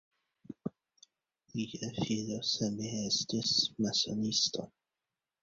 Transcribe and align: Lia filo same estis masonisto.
Lia 1.59 1.89
filo 1.97 2.39
same 2.53 2.89
estis 3.03 3.53
masonisto. 3.87 4.69